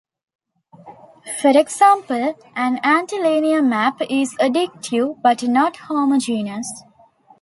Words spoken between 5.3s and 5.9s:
not